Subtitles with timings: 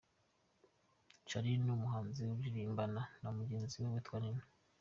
[1.29, 4.43] Charly: ni umuhanzi uririmbana na mugenzi we witwa Nina.